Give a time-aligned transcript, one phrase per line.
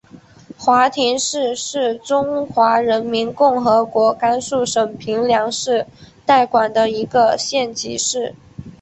[0.57, 5.85] 华亭市是中华人民共和国甘肃省平凉市
[6.25, 8.33] 代管的一个县级市。